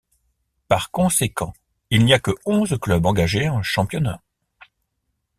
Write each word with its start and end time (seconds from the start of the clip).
Par 0.67 0.89
conséquent, 0.89 1.53
il 1.91 2.03
n'y 2.05 2.13
a 2.15 2.19
que 2.19 2.31
onze 2.47 2.75
clubs 2.81 3.05
engagés 3.05 3.49
en 3.49 3.61
championnat. 3.61 4.19